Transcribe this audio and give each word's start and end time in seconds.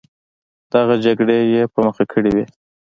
دغه 0.73 0.95
جګړې 1.05 1.37
یې 1.53 1.63
په 1.73 1.79
مخه 1.85 2.03
کړې 2.11 2.31
وې. 2.35 2.45